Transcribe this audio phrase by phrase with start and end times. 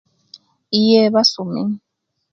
[0.79, 1.61] Iyee basome